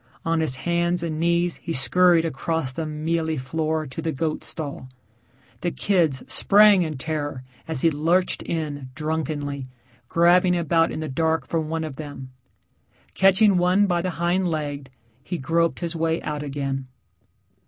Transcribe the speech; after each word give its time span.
On 0.25 0.39
his 0.39 0.55
hands 0.55 1.03
and 1.03 1.19
knees 1.19 1.57
he 1.57 1.73
scurried 1.73 2.25
across 2.25 2.73
the 2.73 2.87
mealy 2.87 3.37
floor 3.37 3.85
to 3.85 4.01
the 4.01 4.11
goat 4.11 4.43
stall. 4.43 4.89
The 5.59 5.69
kids 5.69 6.23
sprang 6.25 6.81
in 6.81 6.97
terror 6.97 7.43
as 7.67 7.81
he 7.81 7.91
lurched 7.91 8.41
in 8.41 8.89
drunkenly, 8.95 9.67
grabbing 10.09 10.57
about 10.57 10.91
in 10.91 11.01
the 11.01 11.07
dark 11.07 11.45
for 11.45 11.61
one 11.61 11.83
of 11.83 11.97
them. 11.97 12.31
Catching 13.13 13.59
one 13.59 13.85
by 13.85 14.01
the 14.01 14.09
hind 14.17 14.47
leg, 14.47 14.89
he 15.23 15.37
groped 15.37 15.81
his 15.81 15.95
way 15.95 16.19
out 16.23 16.41
again. 16.41 16.87